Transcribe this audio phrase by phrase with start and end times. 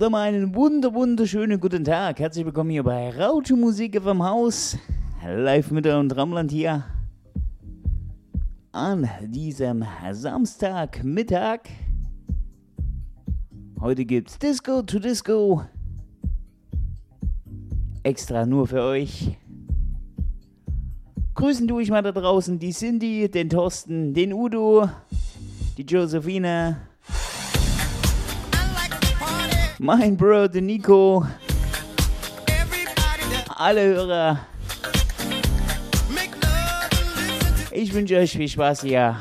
[0.00, 2.20] Dann mal einen wunder wunderschönen guten Tag.
[2.20, 4.78] Herzlich willkommen hier bei Raute Musik vom Haus.
[5.22, 6.86] Live mit und Ramland hier.
[8.72, 11.68] An diesem Samstagmittag.
[13.78, 15.66] Heute gibt's Disco to Disco.
[18.02, 19.36] Extra nur für euch.
[21.34, 24.88] Grüßen tue ich mal da draußen die Cindy, den Thorsten, den Udo,
[25.76, 26.89] die Josephine,
[29.80, 31.24] mein Bro, den Nico,
[33.56, 34.38] alle Hörer.
[37.70, 39.16] Ich wünsche euch viel Spaß hier.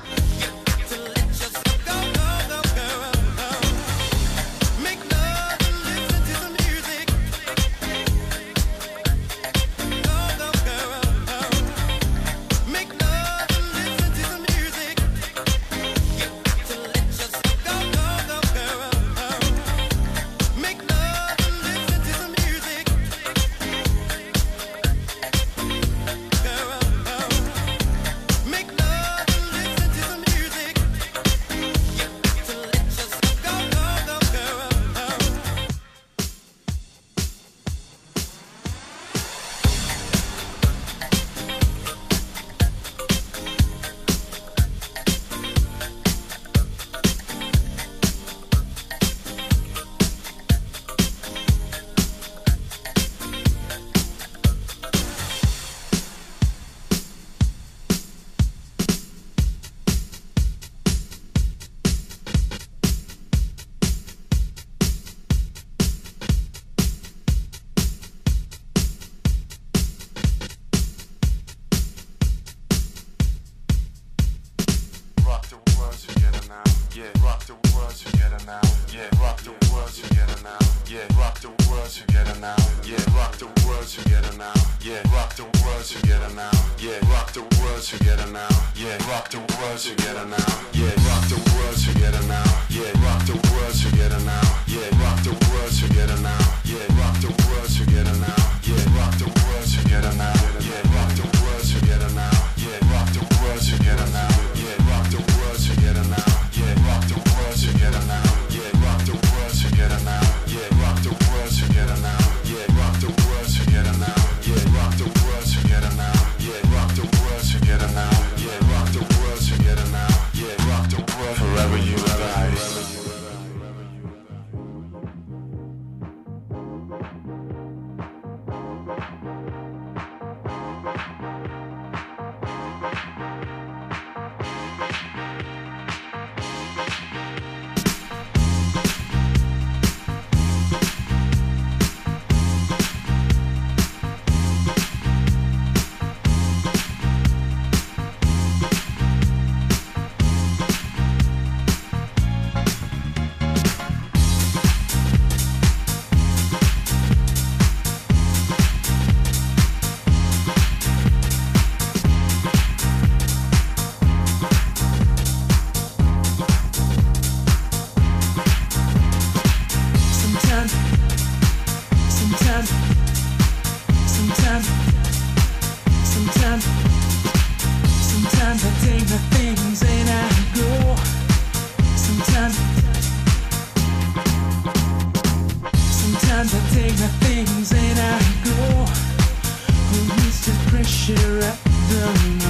[191.15, 192.48] cheer up the night.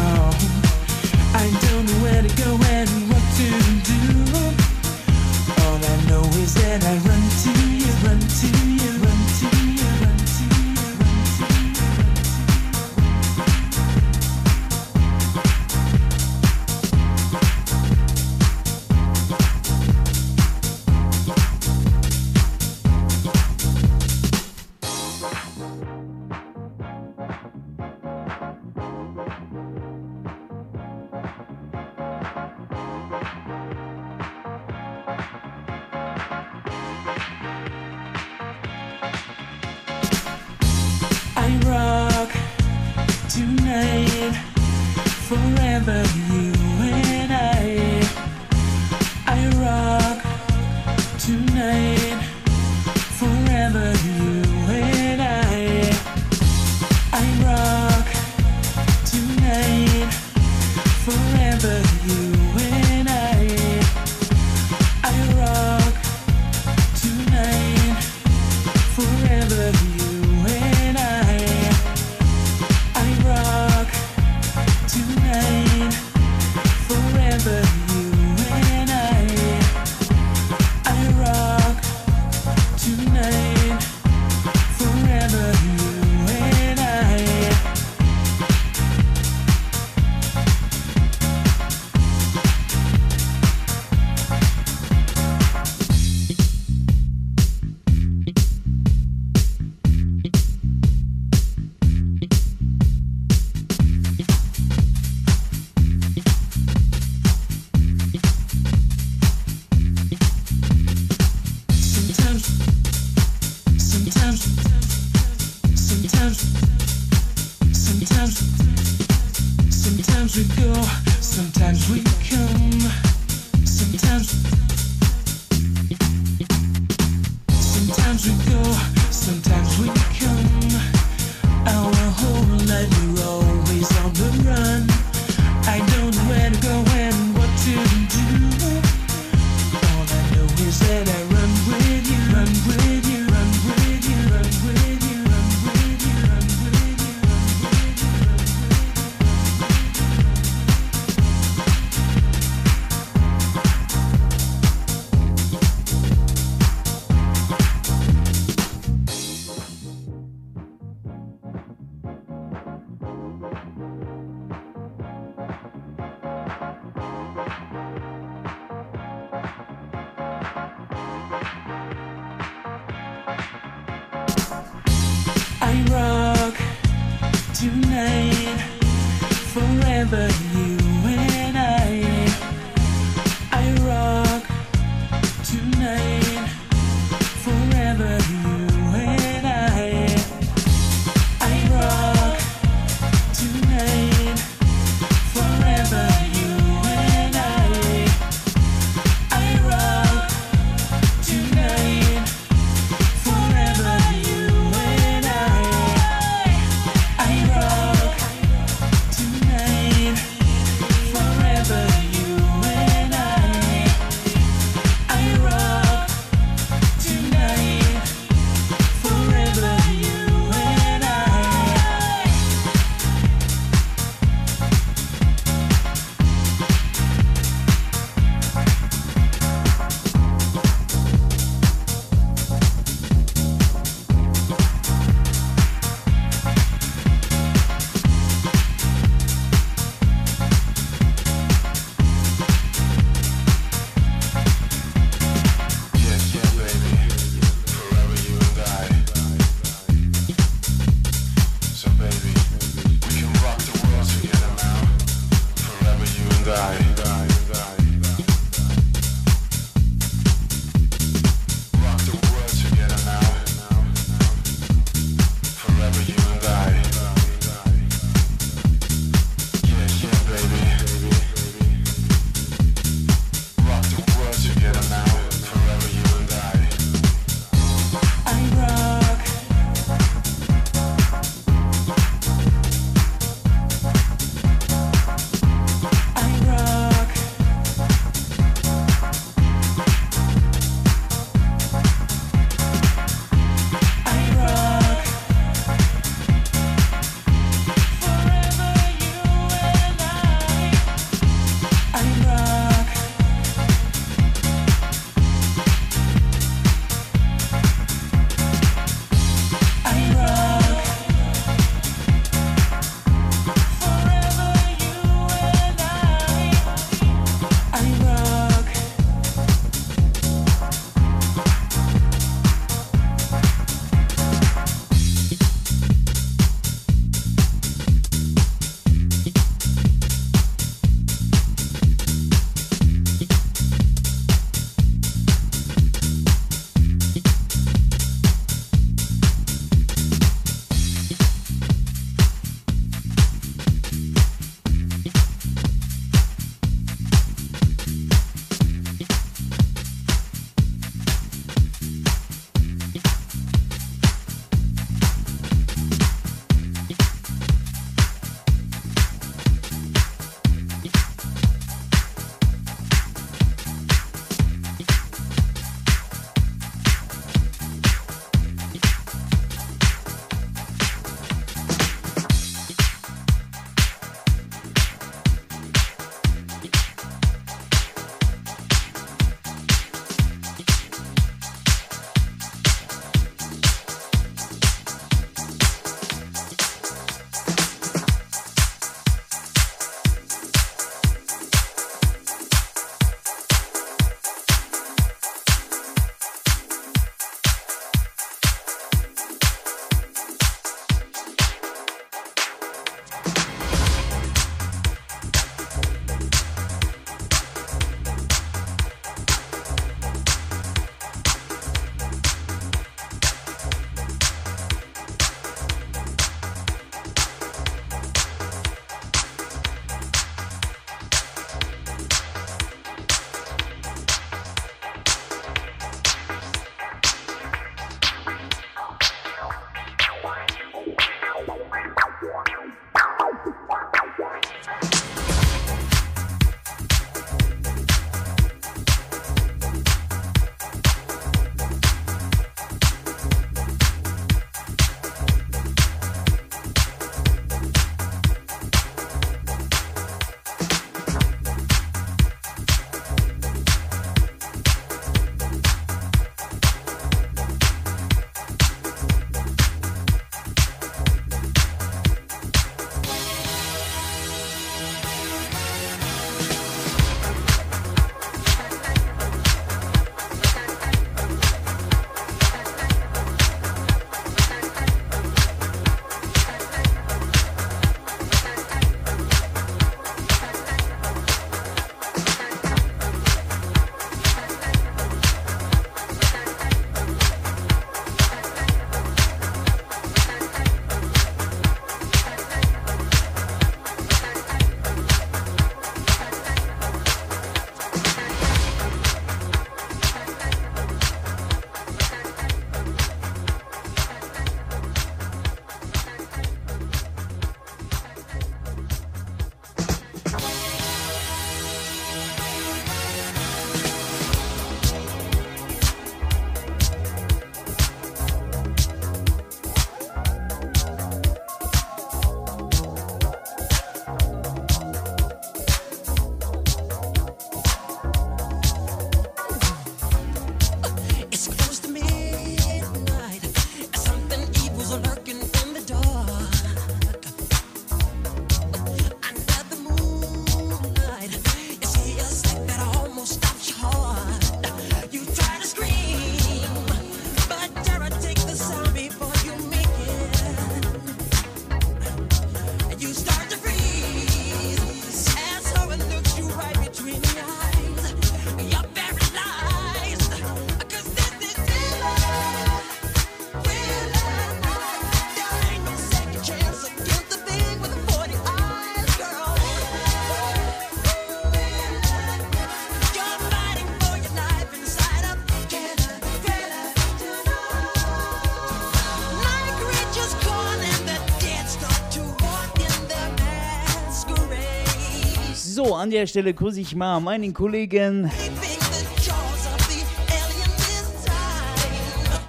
[586.09, 588.31] An der Stelle grüße ich mal meinen Kollegen.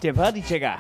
[0.02, 0.78] Der Partychecker.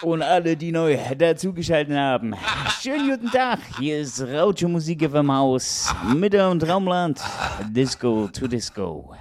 [0.00, 2.34] Und alle, die neu dazugeschaltet haben.
[2.80, 3.58] Schönen guten Tag.
[3.78, 5.94] Hier ist Rautsche Musik vom Haus.
[6.14, 7.20] Mitte und Traumland.
[7.70, 9.14] Disco to Disco.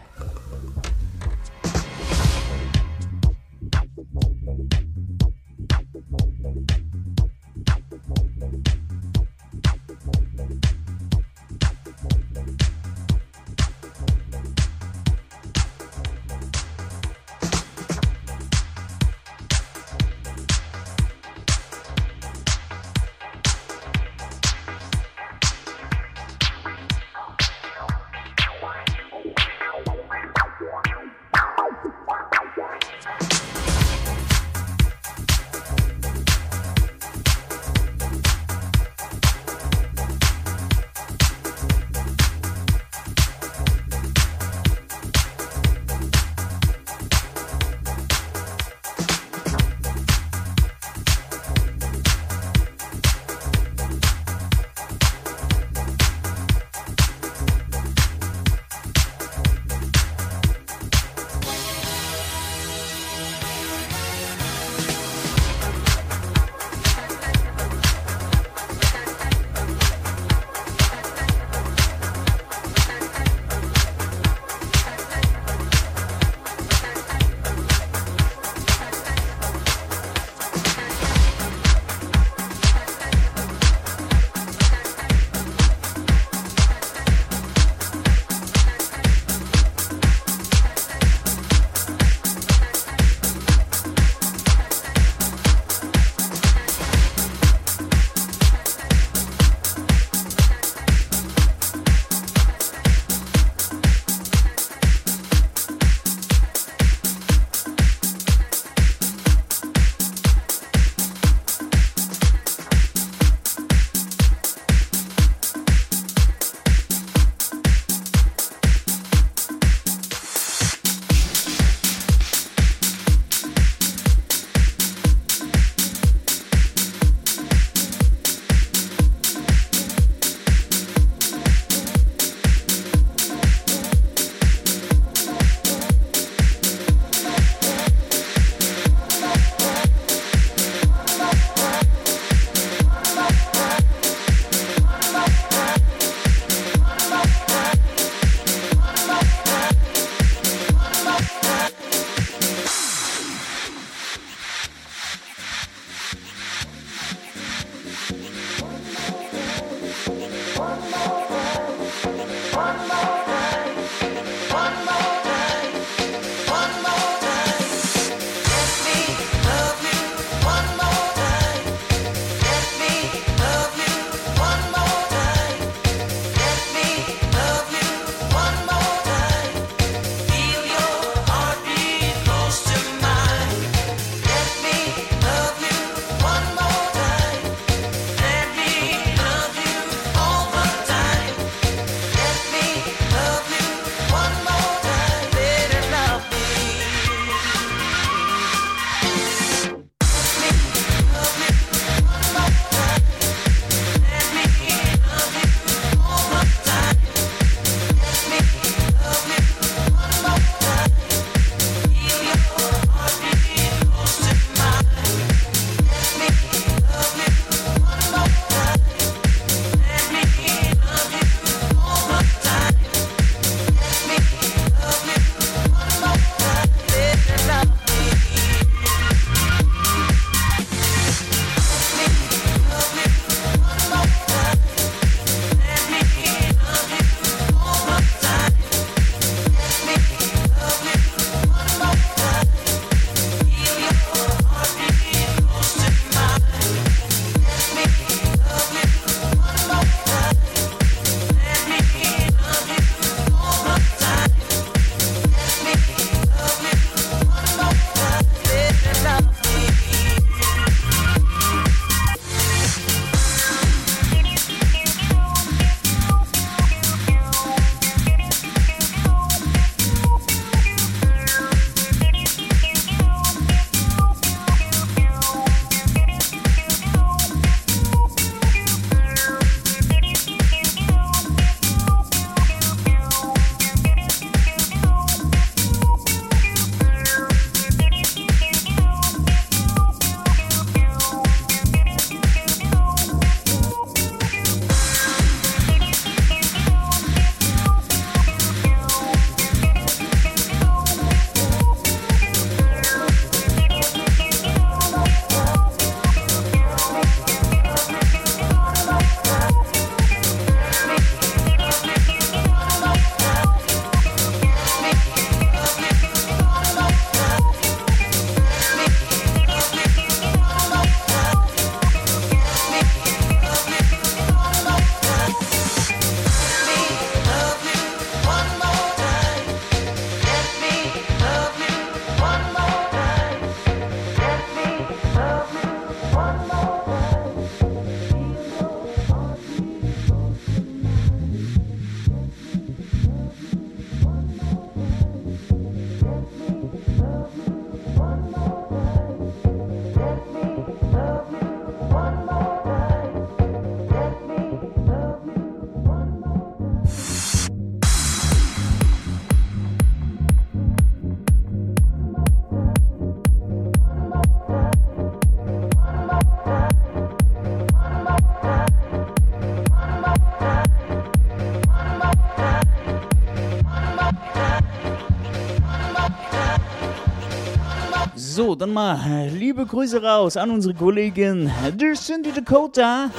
[378.35, 383.09] So, dann mal äh, liebe Grüße raus an unsere Kollegin der Cindy Dakota.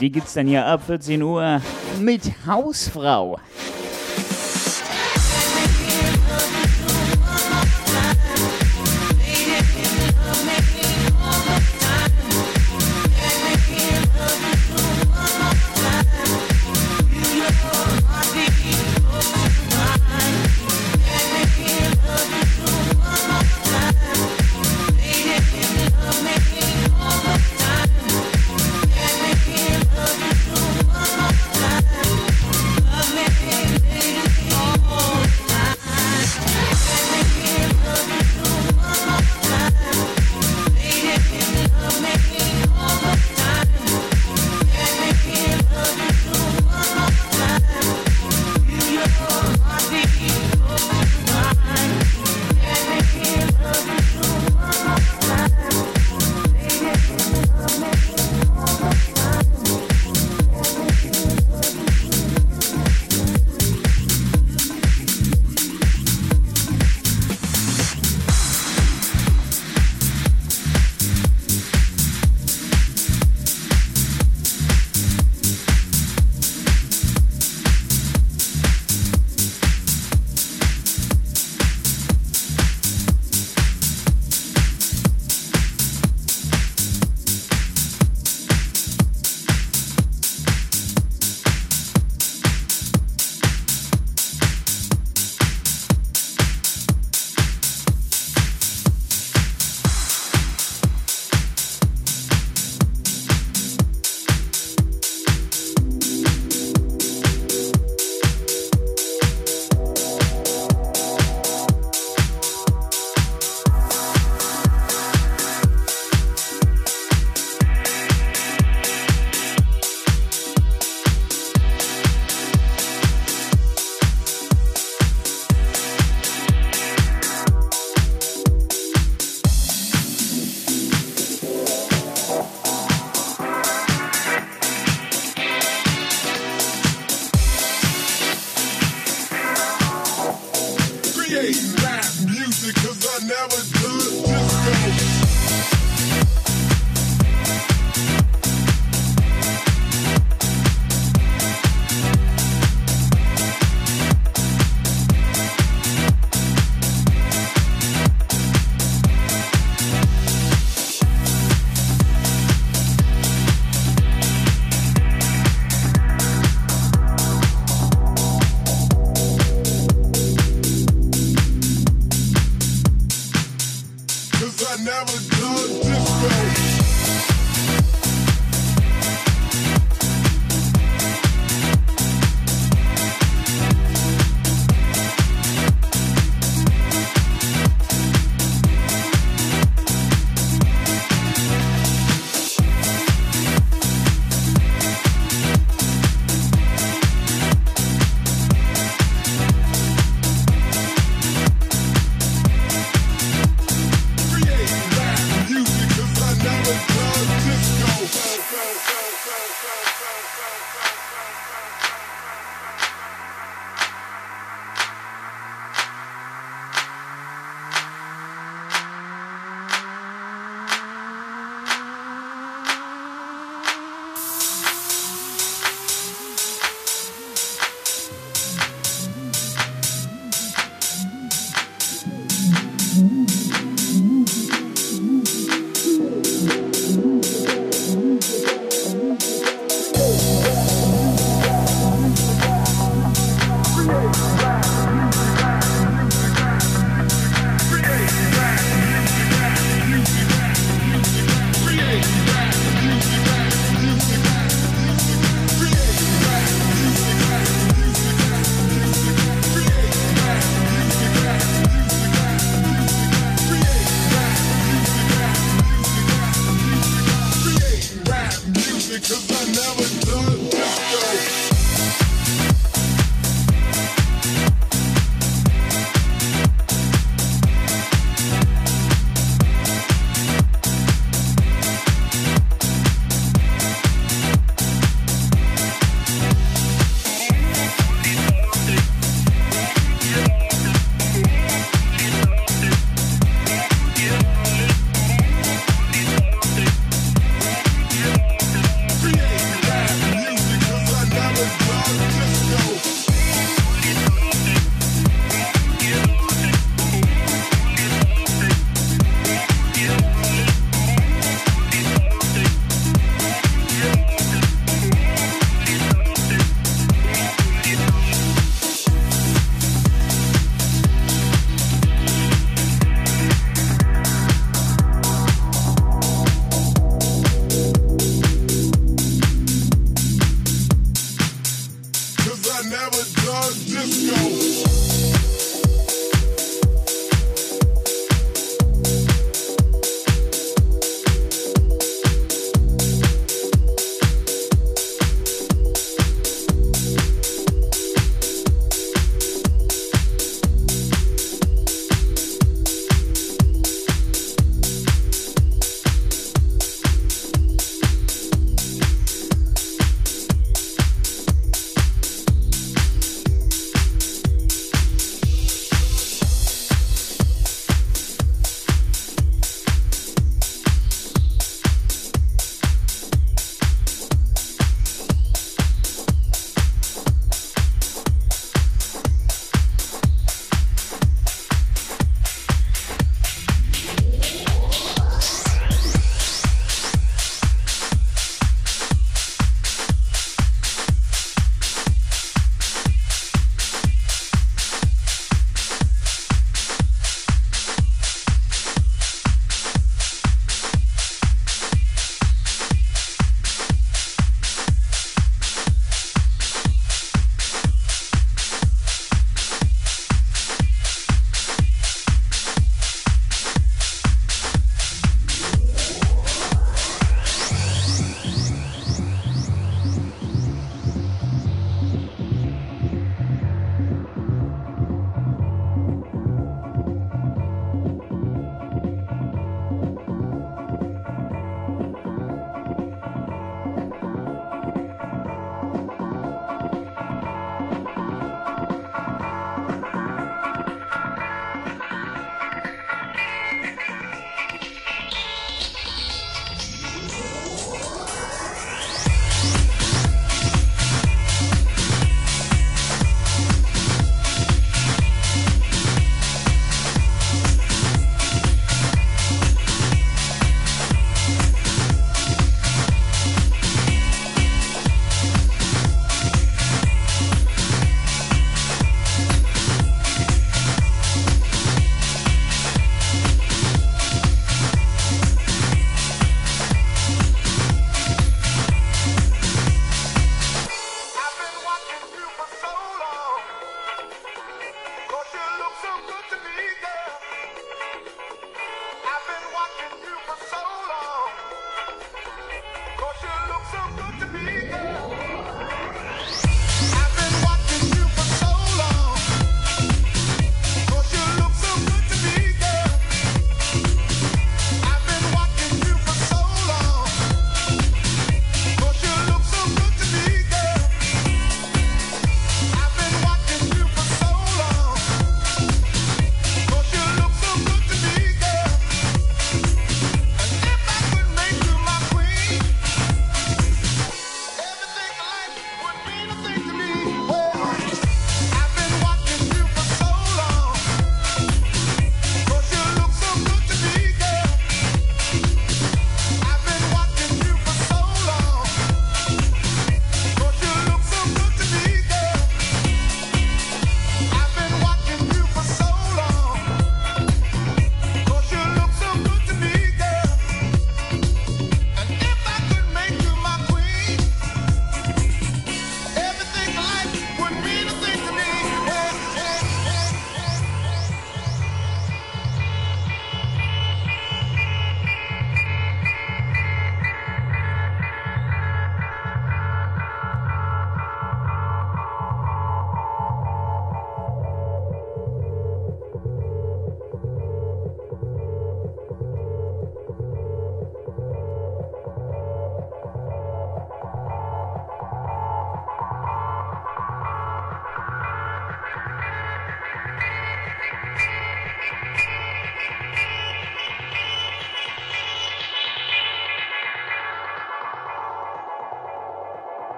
[0.00, 1.62] Die gibt's dann hier ab 14 Uhr
[1.98, 3.38] mit Hausfrau.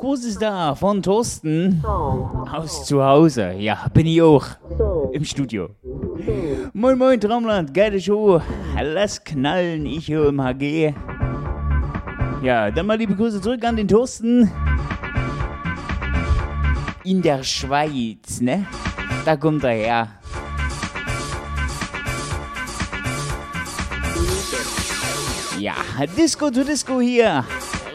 [0.00, 3.52] Kurs ist da von Thorsten aus zu Hause.
[3.58, 4.46] Ja, bin ich auch
[5.12, 5.68] im Studio.
[6.72, 8.40] Moin Moin Traumland, geile Show.
[8.80, 10.94] Lass knallen, ich höre im HG.
[12.42, 14.50] Ja, dann mal liebe Grüße zurück an den Thorsten.
[17.04, 18.66] In der Schweiz, ne?
[19.26, 20.08] Da kommt er her.
[25.58, 25.74] Ja,
[26.16, 27.44] Disco to Disco hier.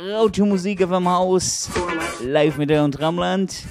[0.07, 1.69] Raute Musik auf dem Haus.
[2.21, 3.63] Live mit der und Ramland.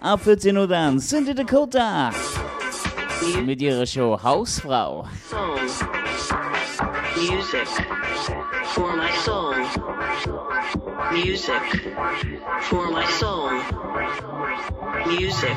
[0.00, 2.10] Ab 14 Uhr dann Cindy Dakota.
[3.44, 5.06] Mit ihrer Show Hausfrau.
[7.16, 7.68] Music
[8.74, 9.54] for my soul.
[11.12, 11.92] Music
[12.62, 13.50] for my soul.
[15.06, 15.56] Music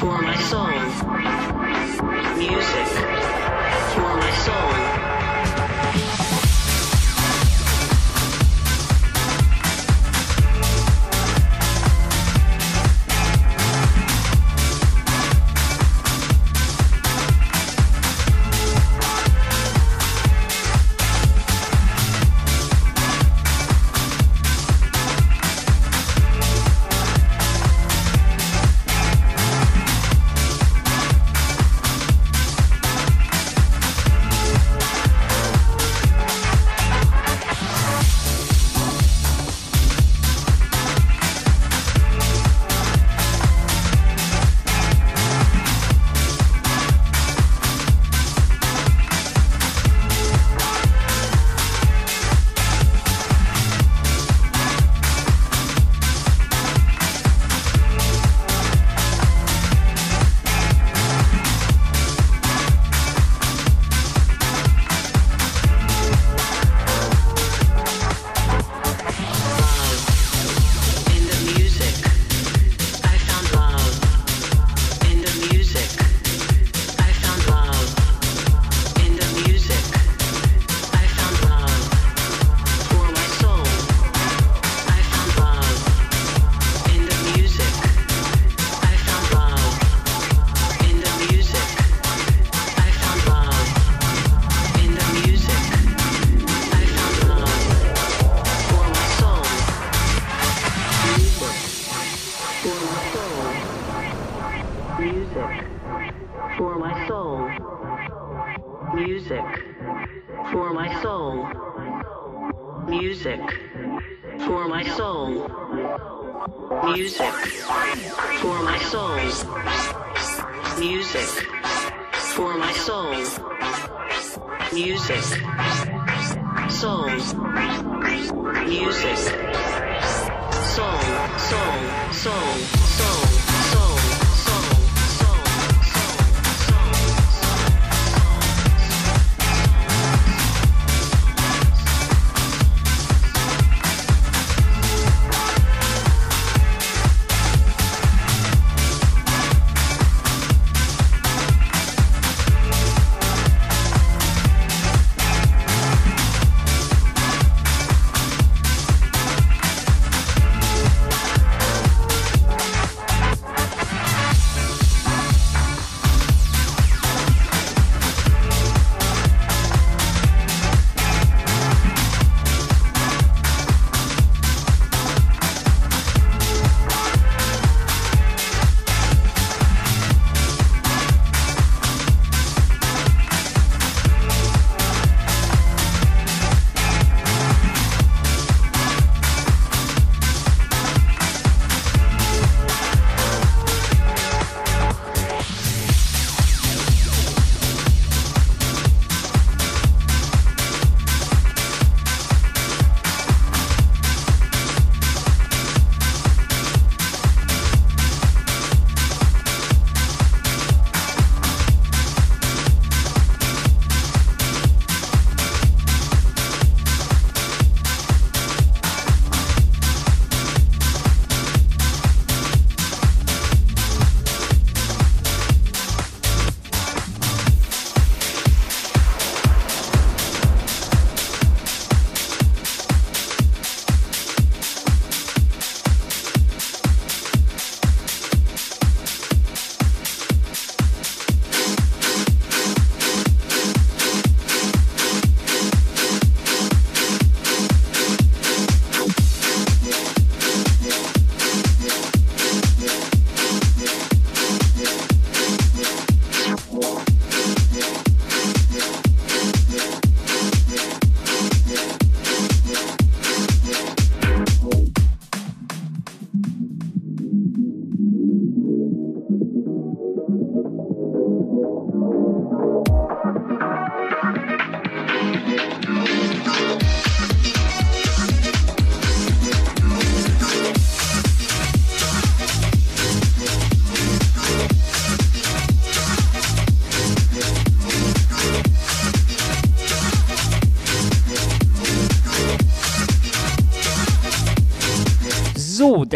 [0.00, 0.66] for my soul.
[2.36, 2.88] Music
[3.94, 5.17] for my soul.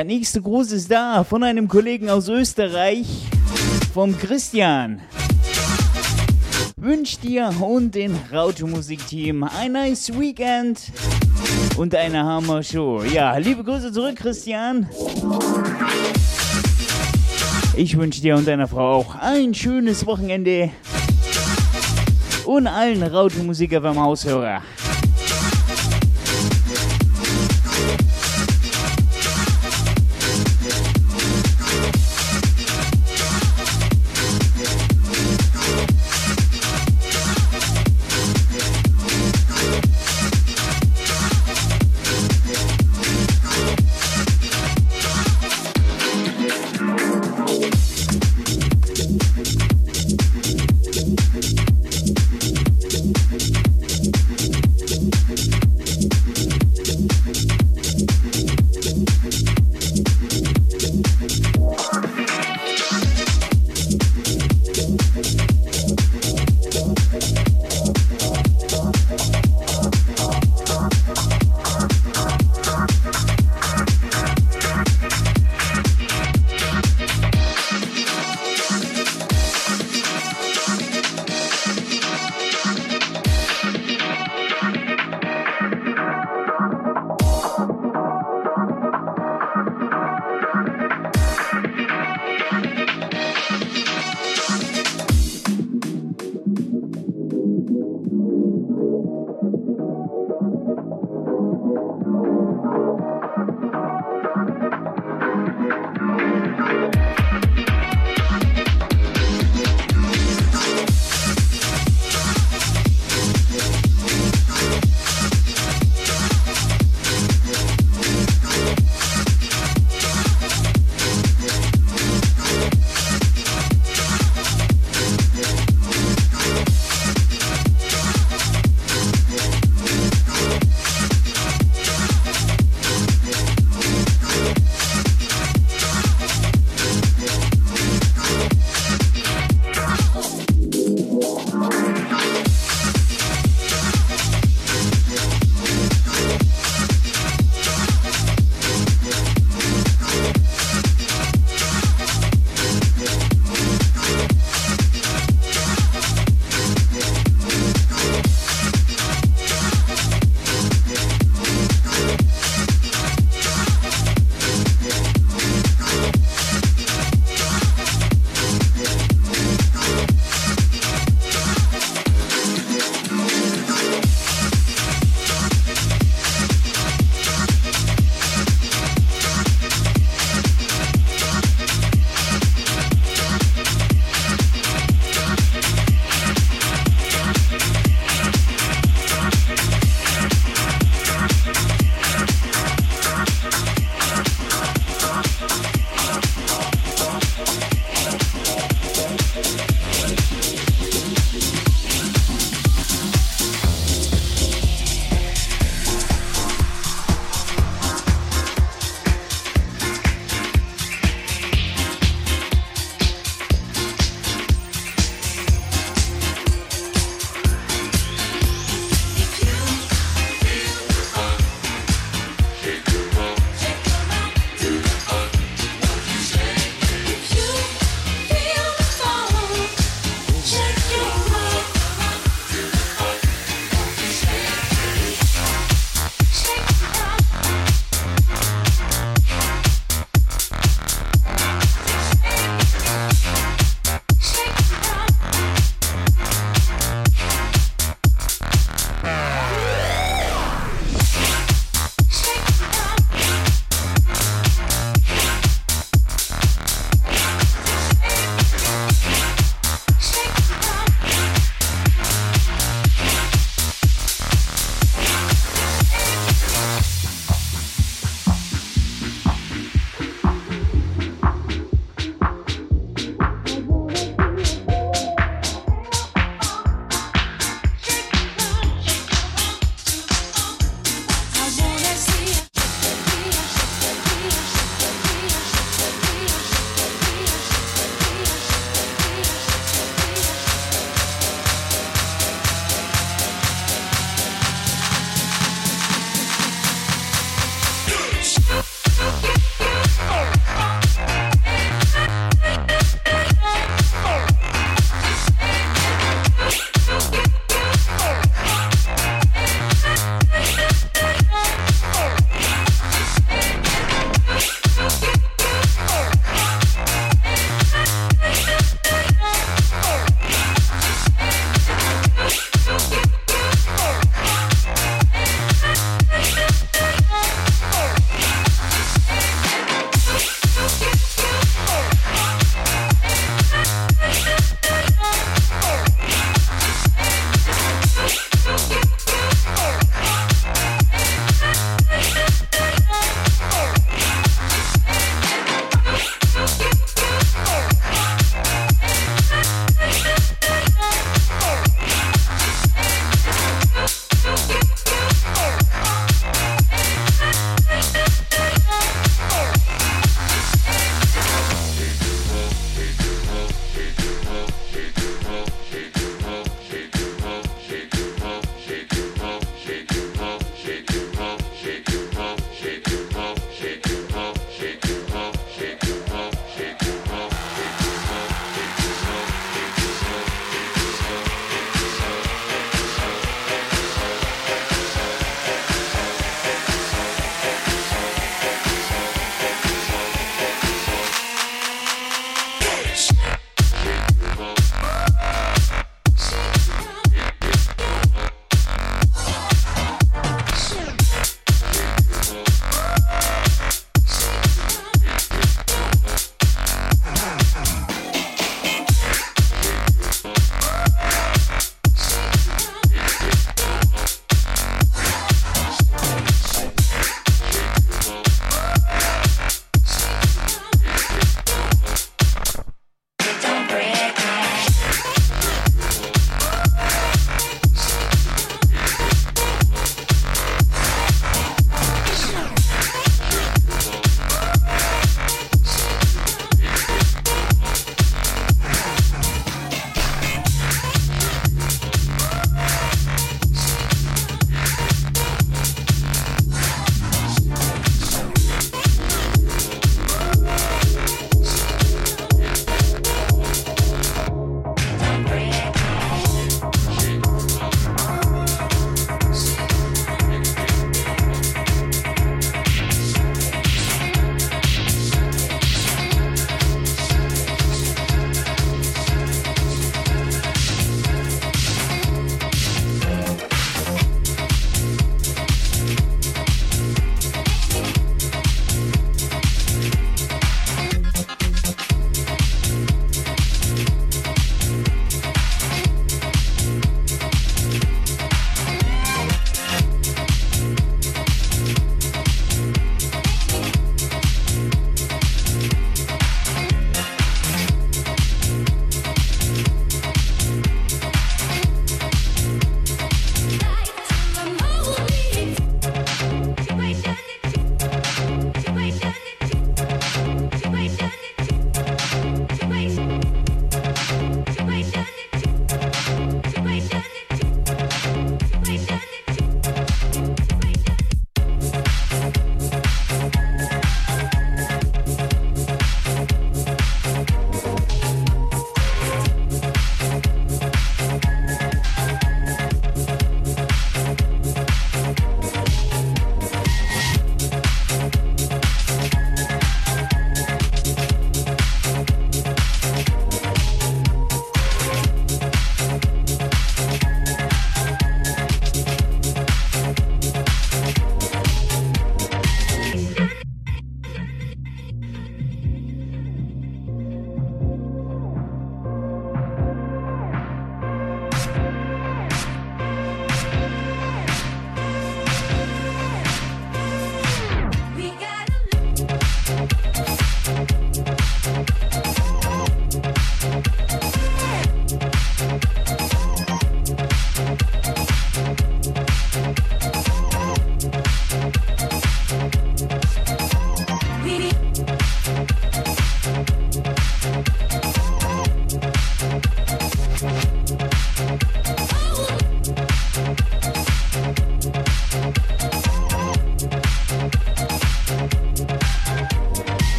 [0.00, 3.06] Der nächste Gruß ist da von einem Kollegen aus Österreich,
[3.92, 5.02] vom Christian.
[6.78, 10.80] Wünscht dir und den Rauto Musikteam ein nice Weekend
[11.76, 13.02] und eine Hammer Show.
[13.12, 14.88] Ja, liebe Grüße zurück, Christian.
[17.76, 20.70] Ich wünsche dir und deiner Frau auch ein schönes Wochenende
[22.46, 24.62] und allen Rauto Musiker beim Haushörer.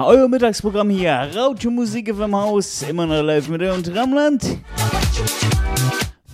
[0.00, 1.28] Euer Mittagsprogramm hier.
[1.34, 2.82] Raute Musik im Haus.
[2.82, 4.58] Immer noch live mit und Tramland.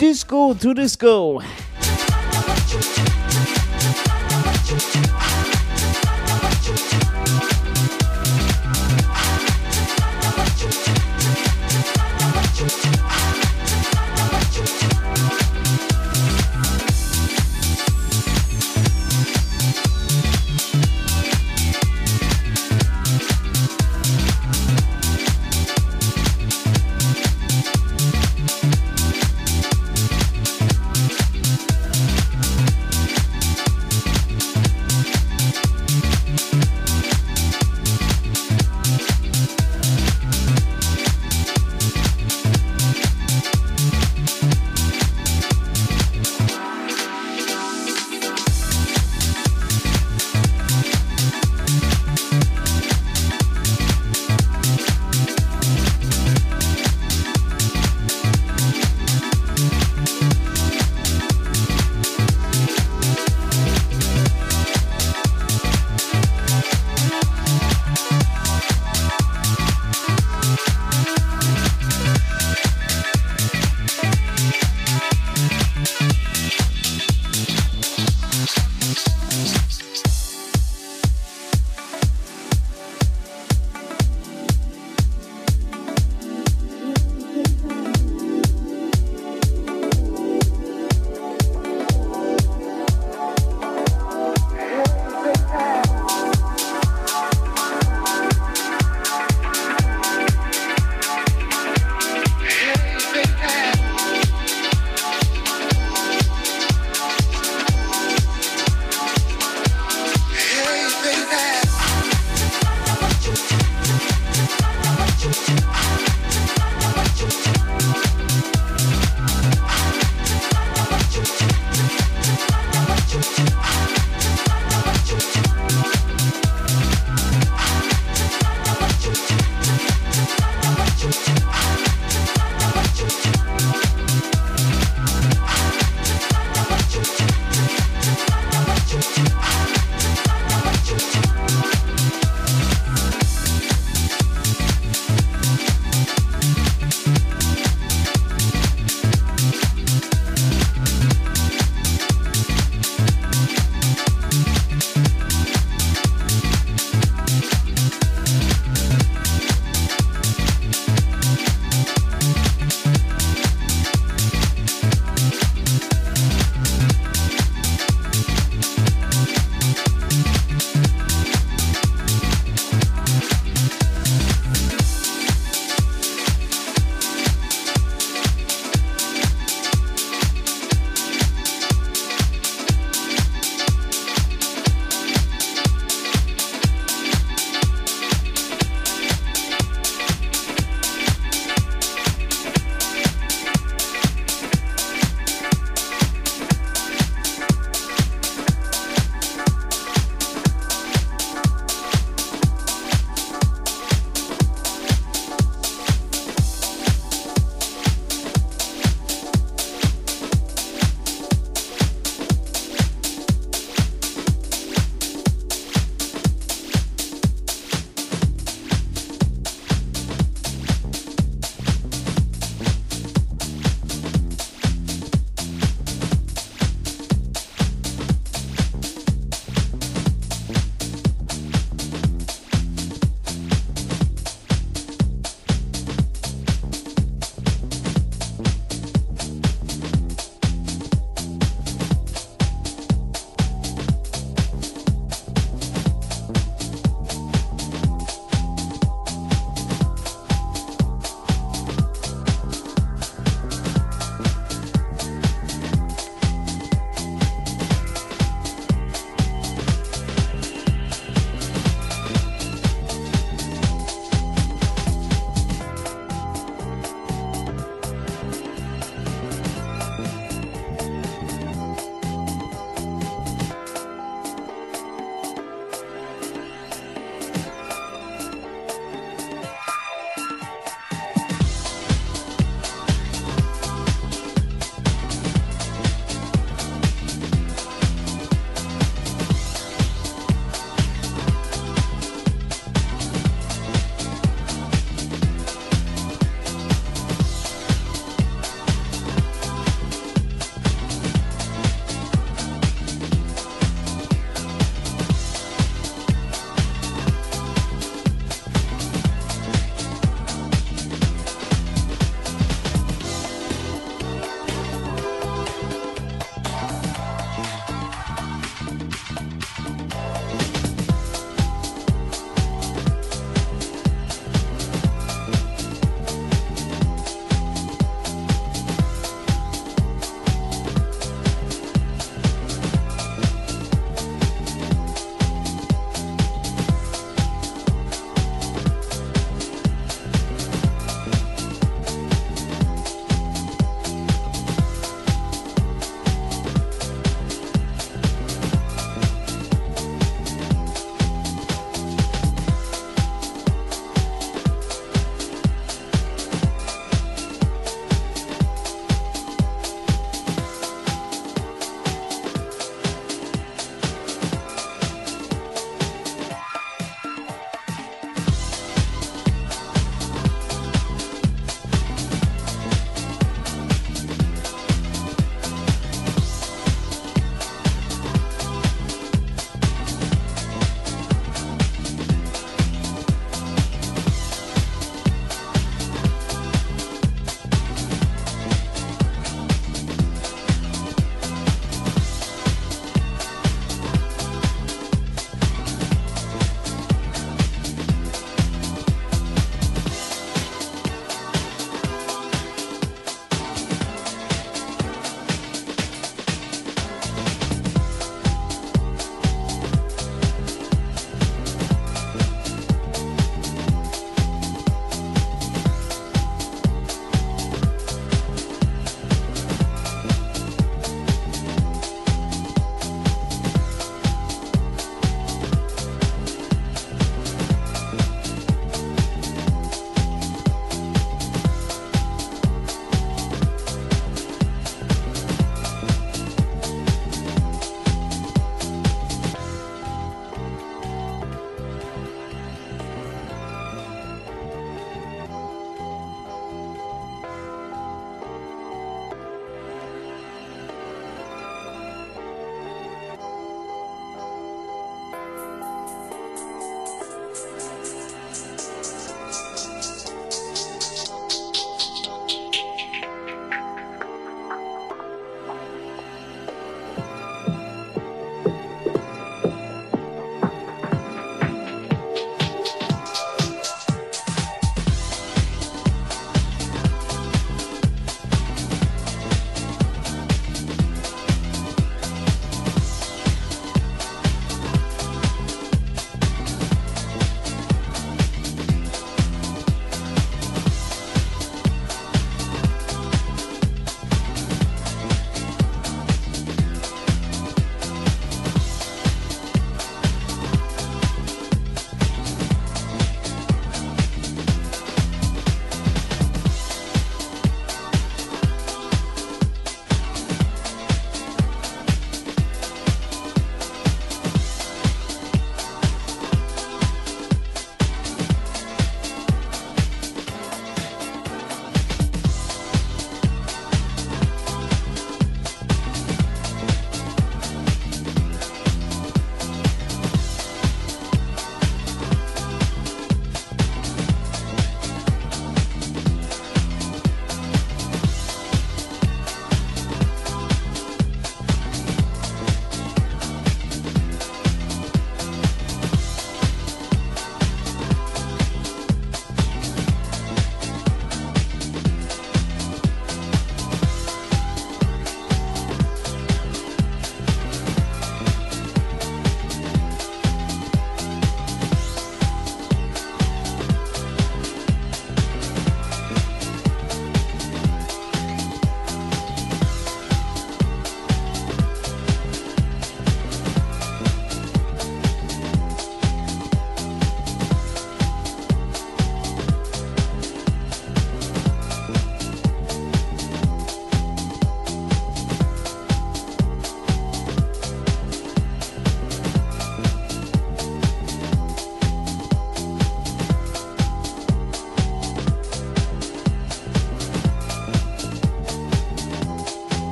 [0.00, 1.42] Disco to Disco.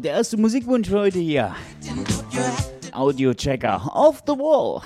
[0.00, 1.54] Der erste Musikwunsch für heute hier.
[2.92, 4.80] Audio Checker off the wall.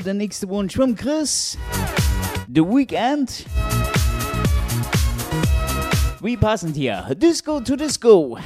[0.00, 1.58] Hier der nächste Wunsch Chris.
[2.48, 3.44] The Weekend.
[6.20, 7.06] Wie passend hier.
[7.16, 8.38] Disco to Disco.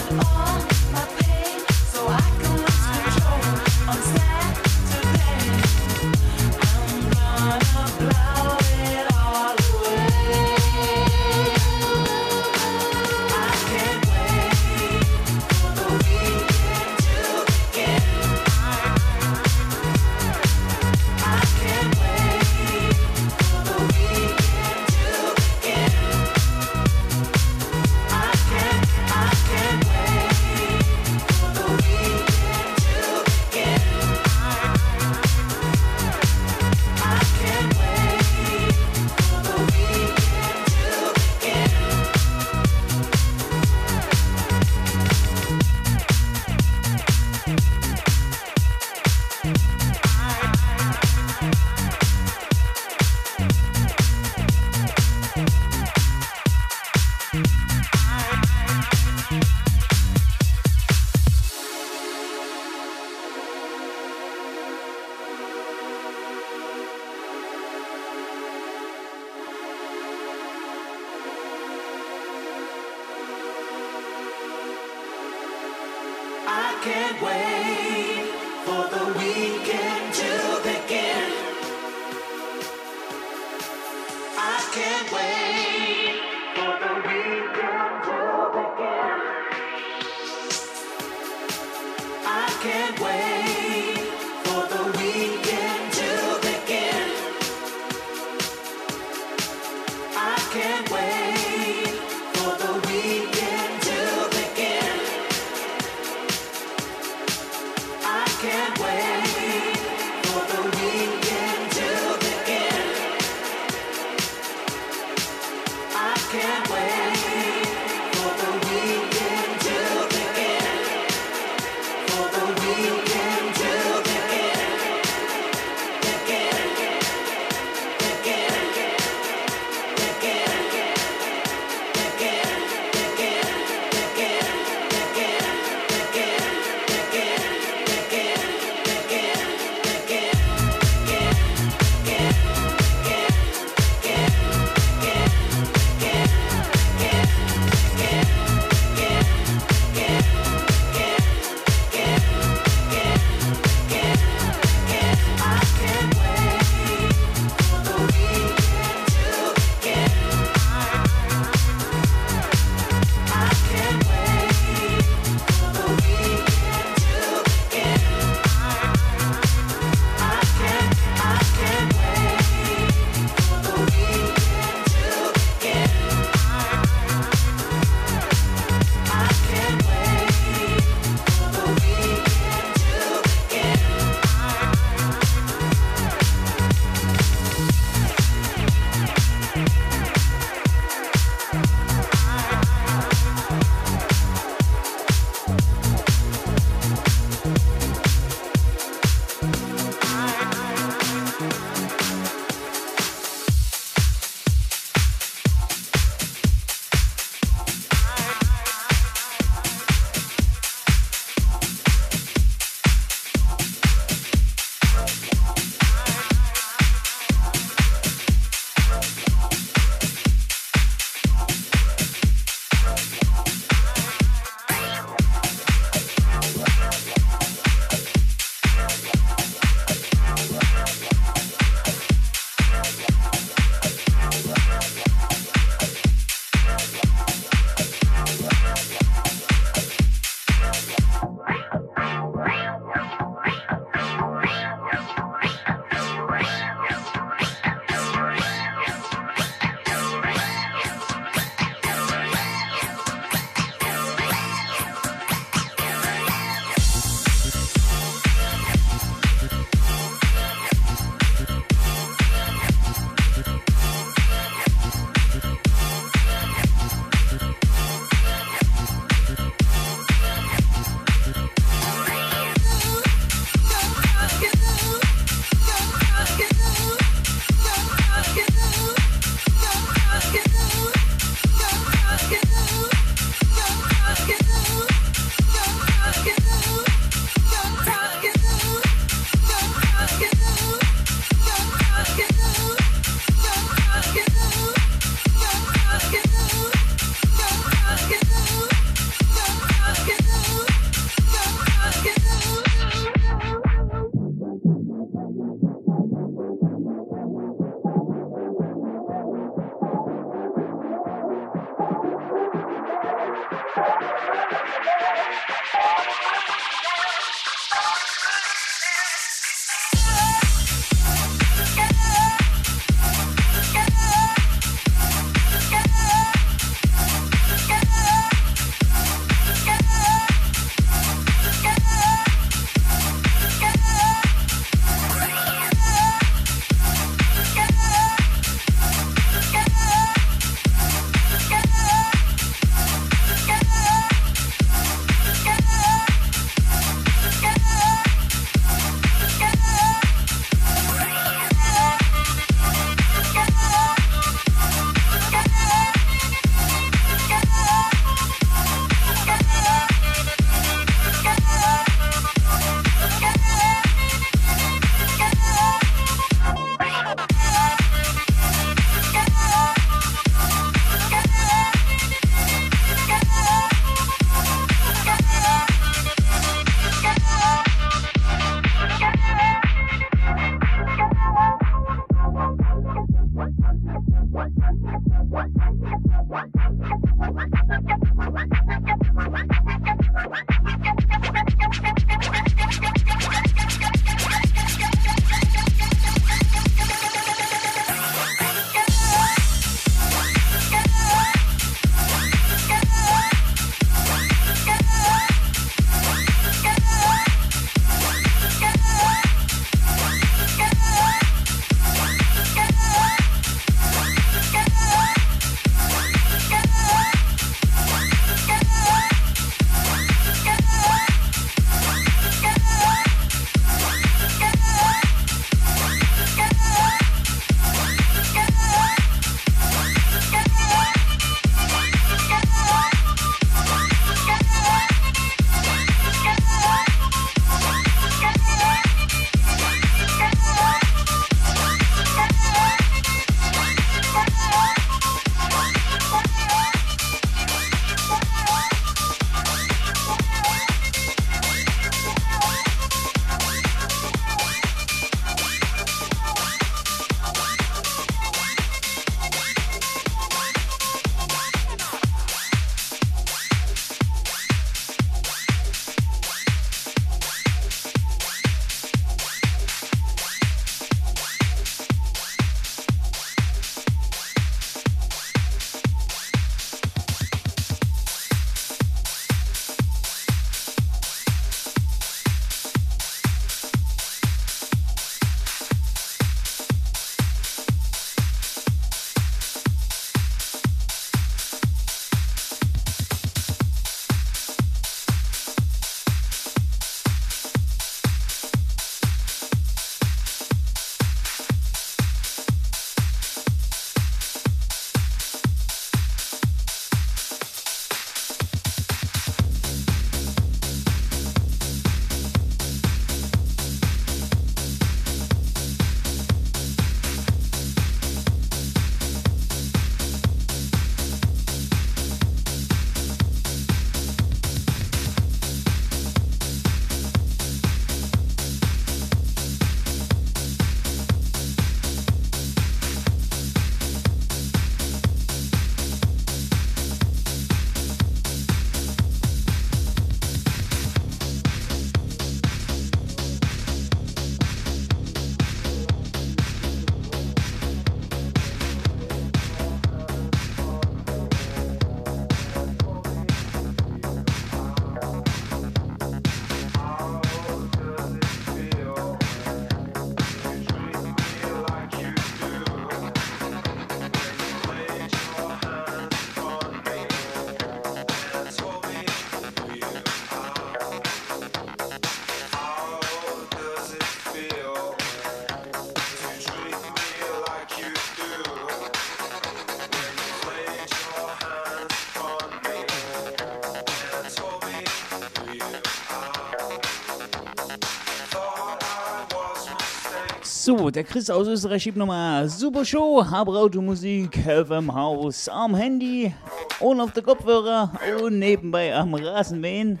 [590.78, 596.32] So, der Chris aus Österreich schiebt nochmal super Show, aber Automusik FM Haus am Handy
[596.80, 597.92] und auf der Kopfhörer
[598.22, 600.00] und nebenbei am Rasenmähen.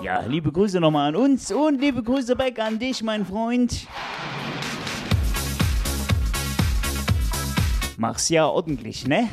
[0.00, 3.86] Ja, liebe Grüße nochmal an uns und liebe Grüße back an dich, mein Freund.
[7.98, 9.28] Mach's ja ordentlich, ne?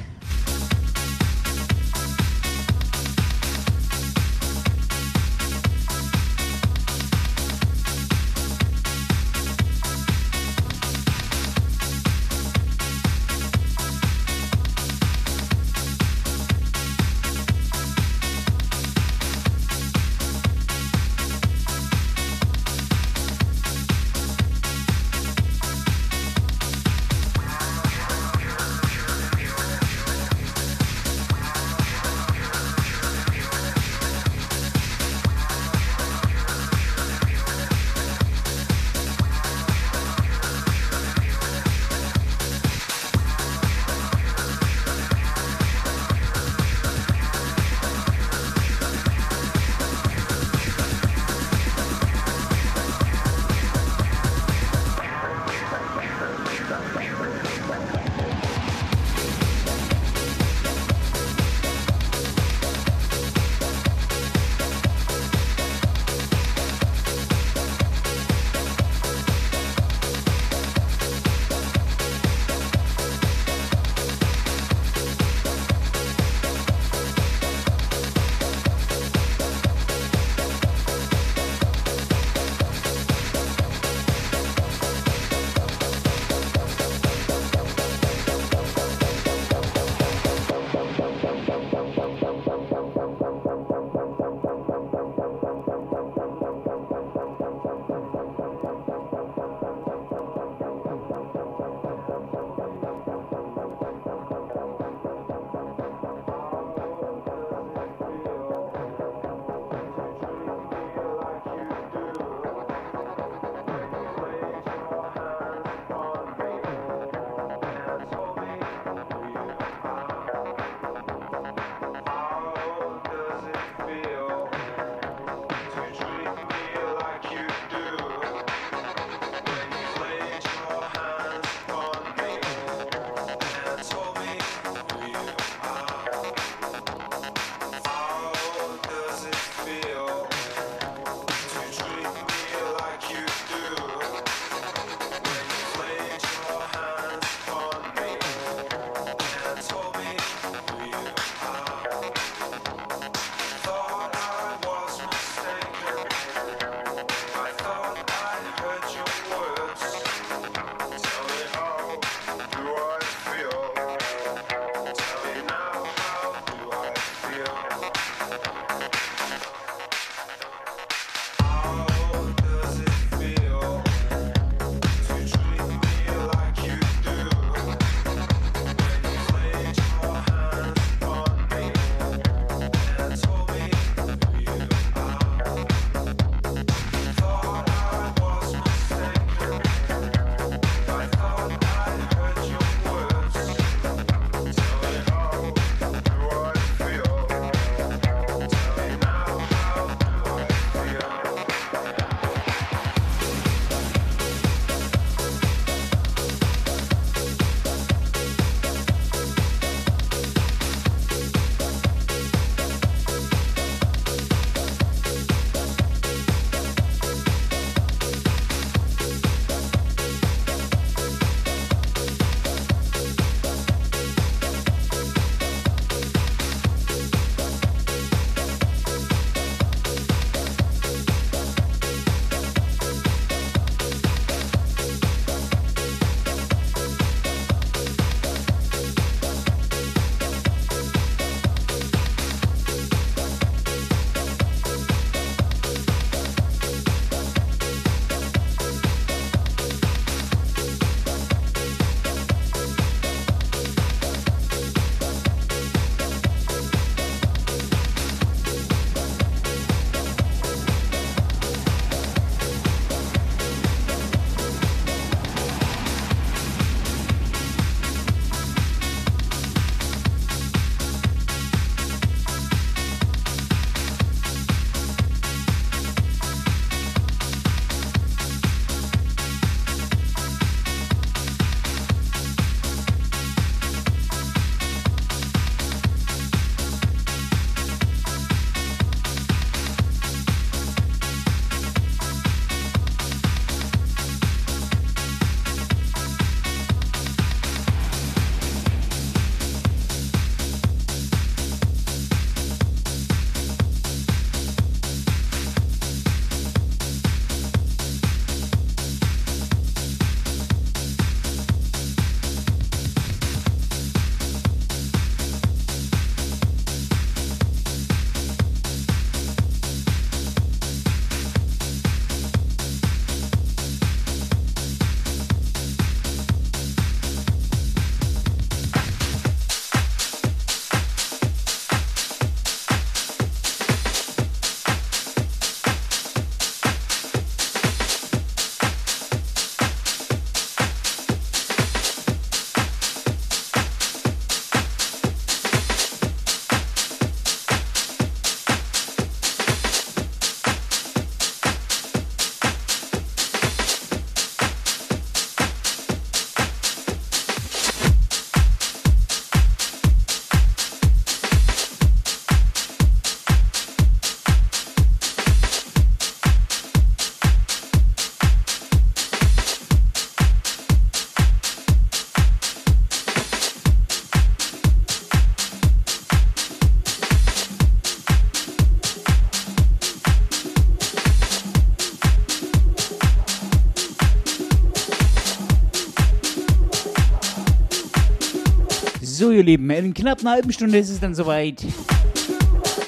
[389.34, 391.66] Ihr Lieben, in knapp einer halben Stunde ist es dann soweit.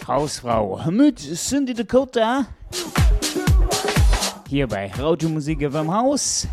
[0.07, 2.45] Hausfrau mit Cindy Dakota.
[4.47, 6.47] Hier bei Rauto-Musik im Haus.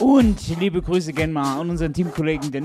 [0.00, 2.64] Und liebe Grüße gerne mal an unseren Teamkollegen, den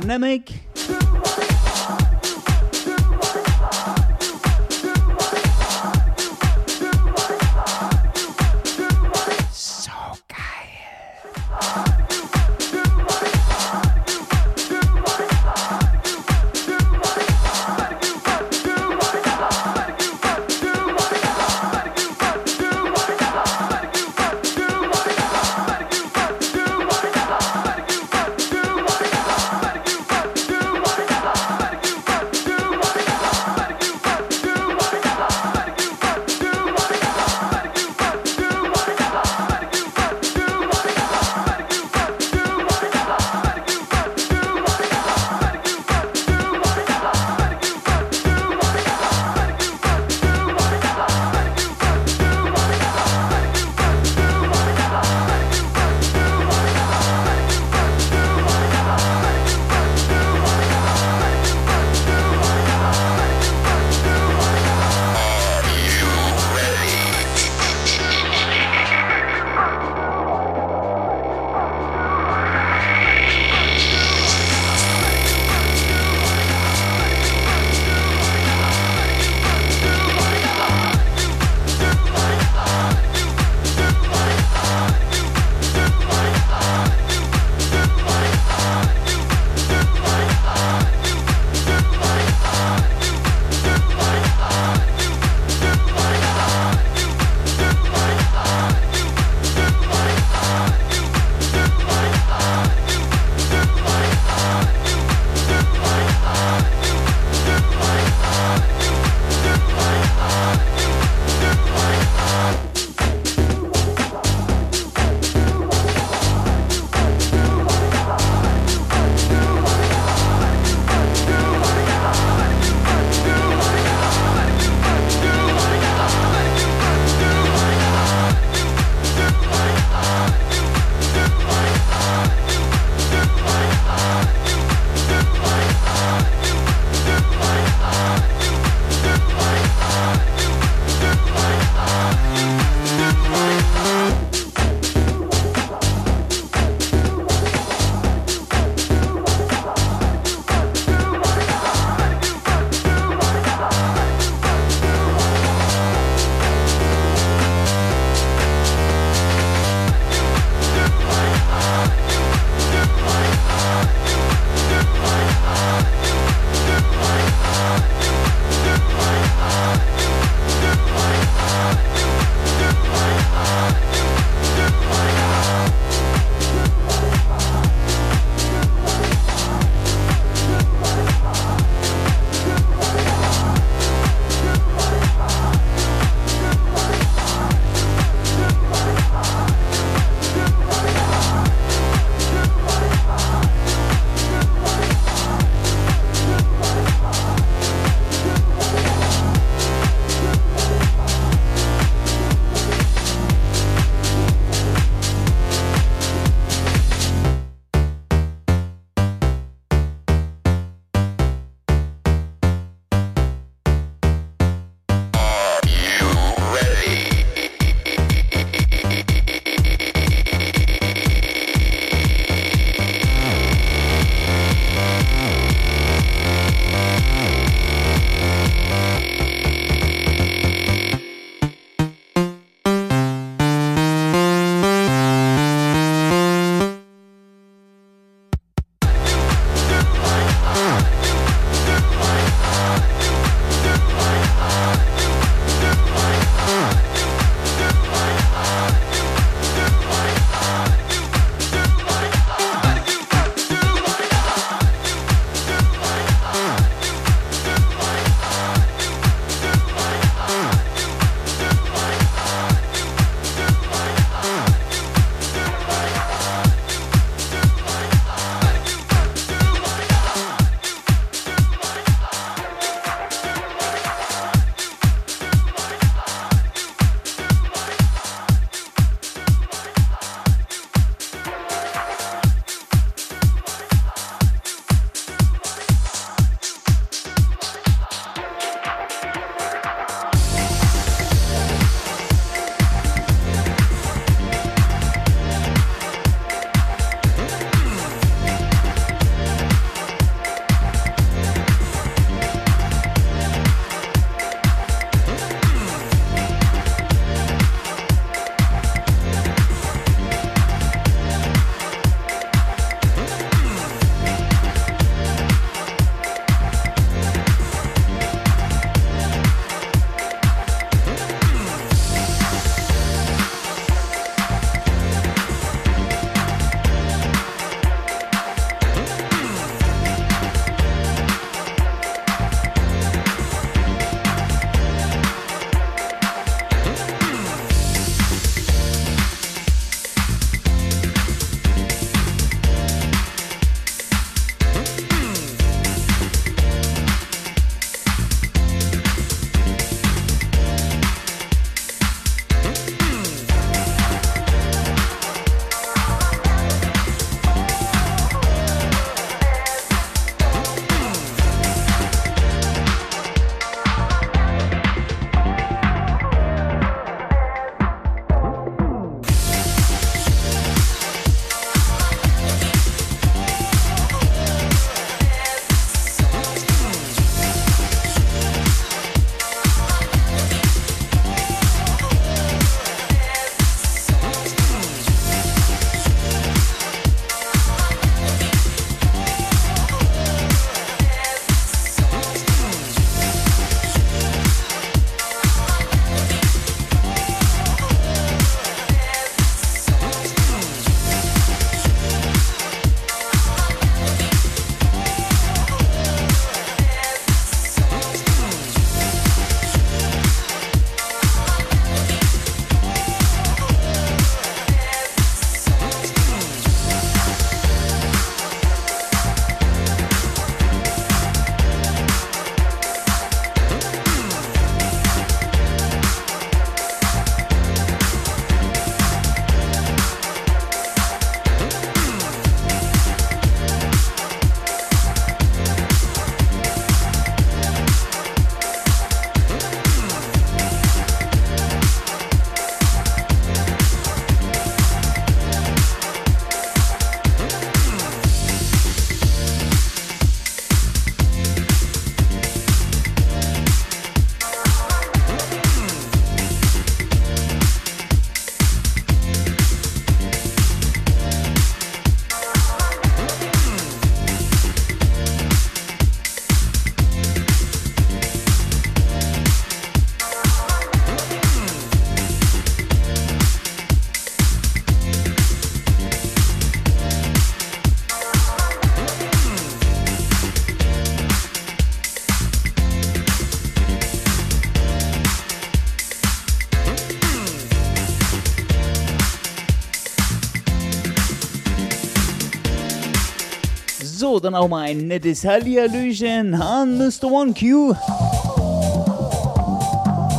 [494.10, 497.03] So, dann auch mal ein nettes Hallihallöchen an Mr.
[497.11, 497.76] One Q.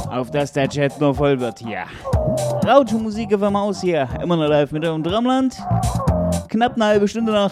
[0.09, 1.87] Auf dass der Chat nur voll wird hier.
[2.65, 4.09] Raute Musik auf der Maus hier.
[4.23, 5.57] Immer noch live mit dem Drumland.
[6.49, 7.51] Knapp eine halbe Stunde noch.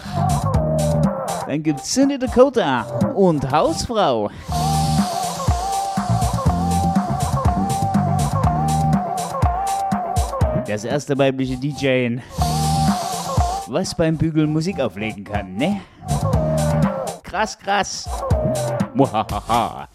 [1.45, 2.83] Dann gibt's Cindy Dakota
[3.15, 4.29] und Hausfrau.
[10.65, 12.19] Das erste weibliche DJ,
[13.67, 15.81] was beim Bügeln Musik auflegen kann, ne?
[17.29, 18.07] Græs, græs.
[18.95, 19.85] Muhahaha.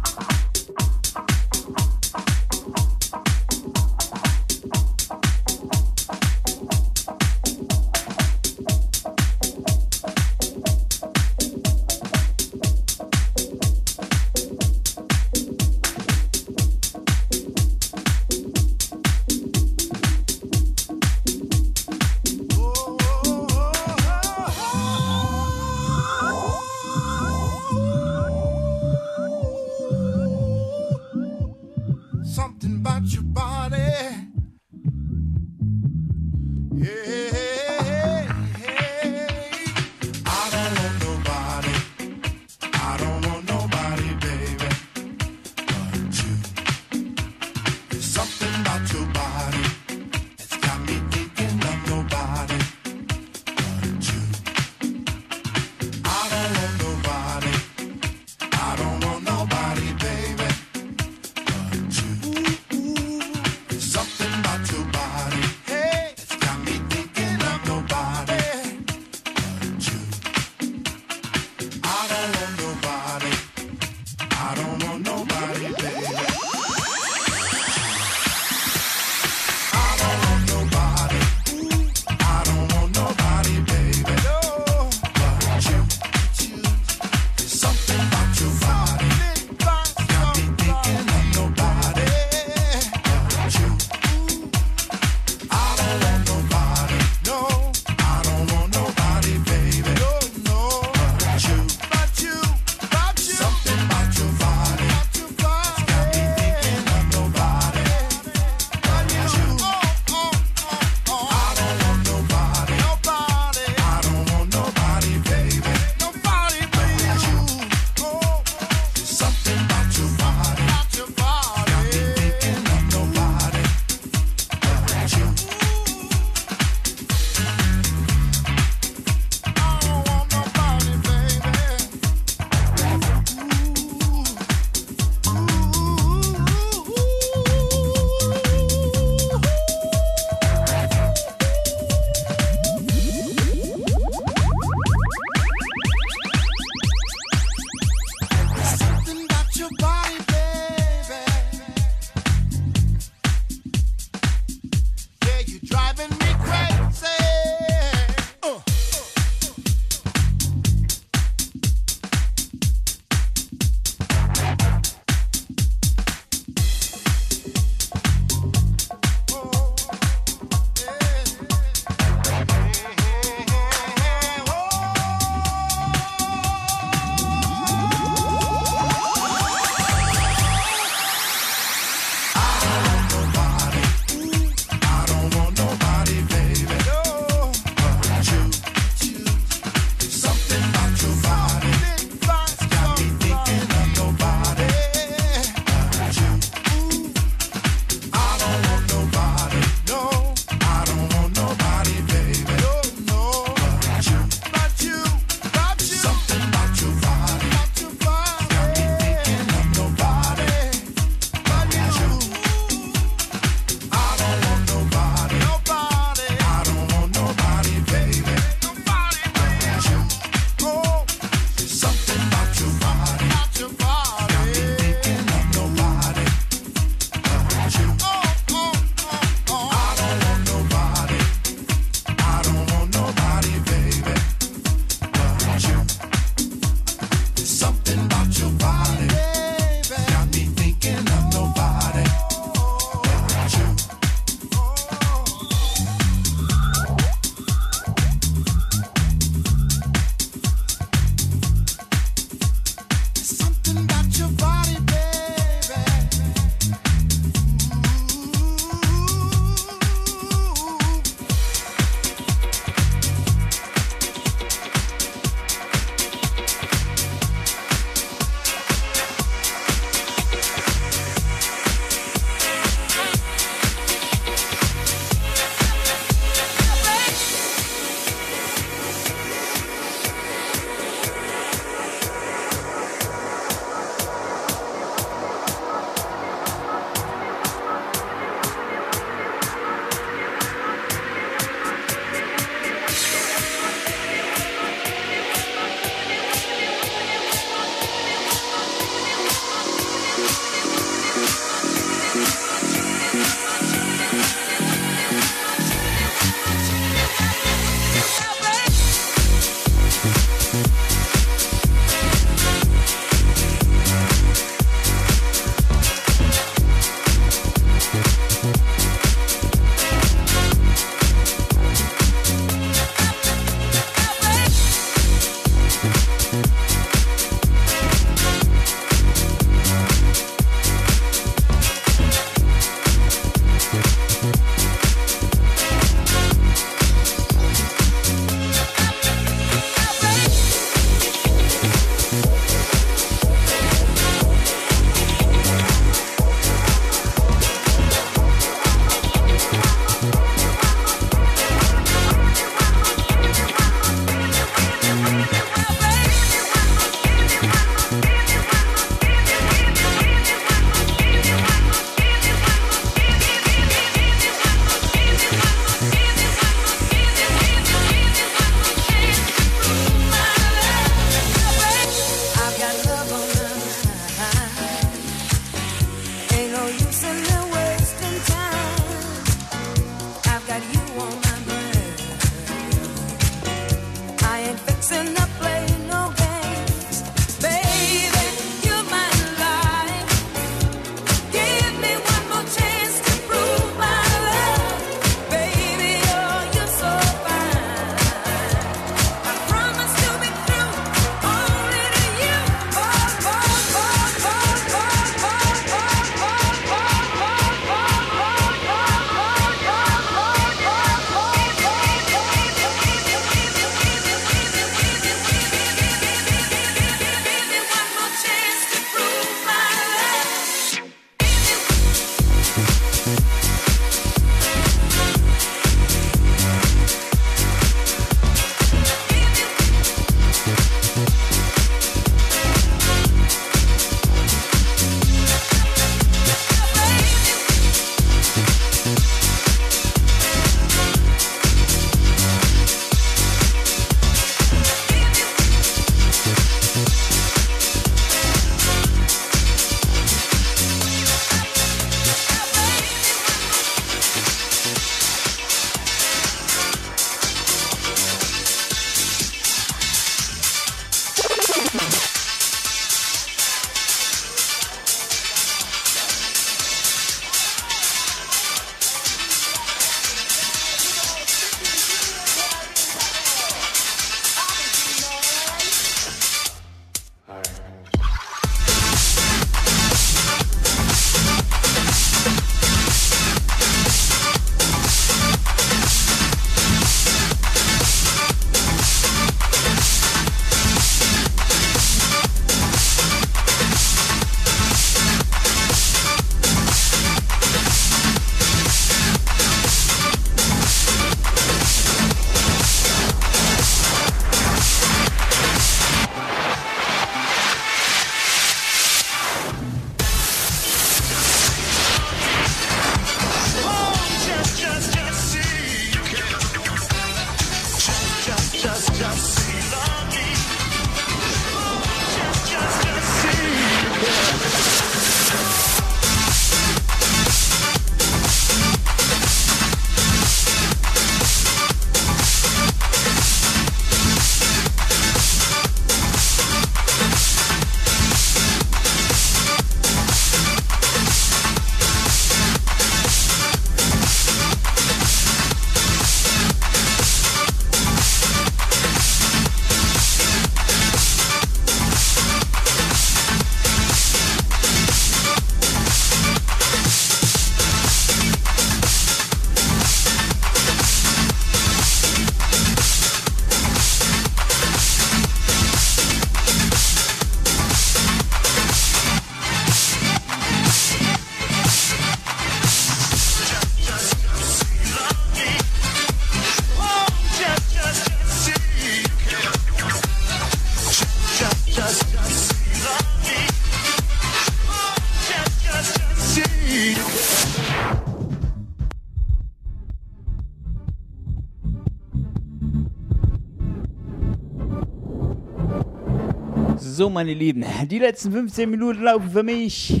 [597.18, 600.00] Meine Lieben, die letzten 15 Minuten laufen für mich.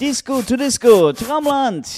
[0.00, 1.88] Disco to Disco, Traumland.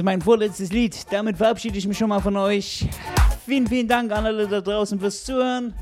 [0.00, 0.96] Ist mein vorletztes Lied.
[1.10, 2.88] Damit verabschiede ich mich schon mal von euch.
[3.44, 5.74] Vielen, vielen Dank an alle da draußen fürs Zuhören.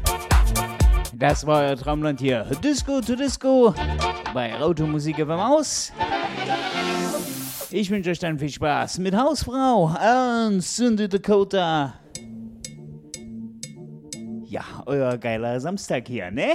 [1.14, 2.44] Das war euer Traumland hier.
[2.62, 3.72] Disco to Disco
[4.34, 5.92] bei Automusik FM aus.
[7.70, 9.94] Ich wünsche euch dann viel Spaß mit Hausfrau
[10.48, 11.94] und Cindy Dakota.
[14.46, 16.54] Ja, euer geiler Samstag hier, ne?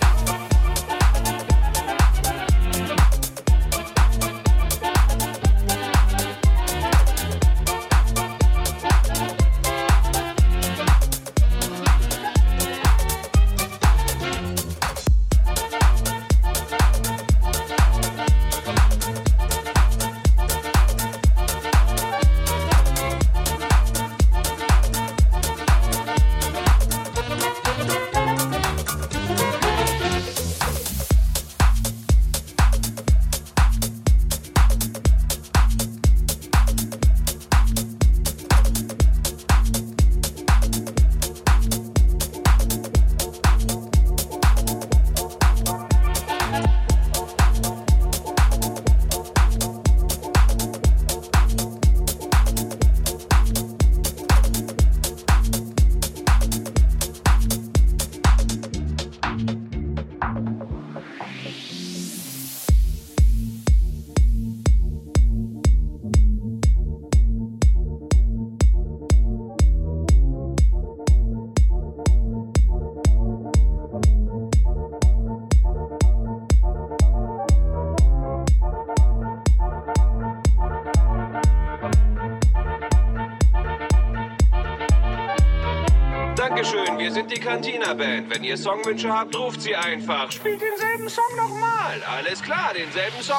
[87.91, 88.29] Cantina Band.
[88.29, 90.31] Wenn ihr Songwünsche habt, ruft sie einfach.
[90.31, 92.01] Spielt denselben Song nochmal.
[92.17, 93.37] Alles klar, denselben Song.